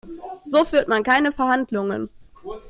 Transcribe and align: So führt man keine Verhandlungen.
So 0.43 0.65
führt 0.65 0.87
man 0.87 1.03
keine 1.03 1.31
Verhandlungen. 1.31 2.09